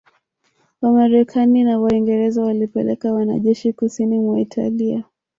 [0.81, 5.03] Wamarekani na Waingereza walipeleka wanajeshi Kusini mwa Italia